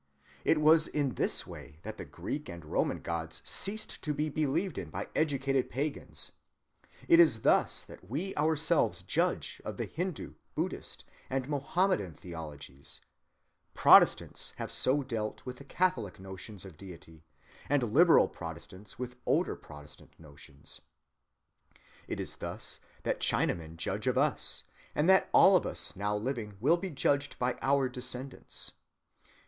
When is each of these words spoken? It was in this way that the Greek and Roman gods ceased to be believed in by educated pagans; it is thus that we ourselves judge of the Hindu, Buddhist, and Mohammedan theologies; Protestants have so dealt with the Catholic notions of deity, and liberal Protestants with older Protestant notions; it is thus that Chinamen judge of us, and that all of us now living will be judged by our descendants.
It 0.43 0.59
was 0.59 0.87
in 0.87 1.13
this 1.13 1.45
way 1.45 1.77
that 1.83 1.97
the 1.97 2.05
Greek 2.05 2.49
and 2.49 2.65
Roman 2.65 3.01
gods 3.03 3.39
ceased 3.45 4.01
to 4.01 4.15
be 4.15 4.29
believed 4.29 4.79
in 4.79 4.89
by 4.89 5.07
educated 5.15 5.69
pagans; 5.69 6.31
it 7.07 7.19
is 7.19 7.43
thus 7.43 7.83
that 7.83 8.09
we 8.09 8.35
ourselves 8.35 9.03
judge 9.03 9.61
of 9.63 9.77
the 9.77 9.85
Hindu, 9.85 10.33
Buddhist, 10.55 11.05
and 11.29 11.47
Mohammedan 11.47 12.15
theologies; 12.15 12.99
Protestants 13.75 14.53
have 14.57 14.71
so 14.71 15.03
dealt 15.03 15.45
with 15.45 15.57
the 15.57 15.63
Catholic 15.65 16.19
notions 16.19 16.65
of 16.65 16.77
deity, 16.77 17.23
and 17.69 17.93
liberal 17.93 18.27
Protestants 18.27 18.97
with 18.97 19.17
older 19.27 19.55
Protestant 19.55 20.15
notions; 20.19 20.81
it 22.07 22.19
is 22.19 22.37
thus 22.37 22.79
that 23.03 23.19
Chinamen 23.19 23.77
judge 23.77 24.07
of 24.07 24.17
us, 24.17 24.63
and 24.95 25.07
that 25.07 25.29
all 25.31 25.55
of 25.55 25.67
us 25.67 25.95
now 25.95 26.15
living 26.17 26.57
will 26.59 26.77
be 26.77 26.89
judged 26.89 27.37
by 27.37 27.55
our 27.61 27.87
descendants. 27.87 28.71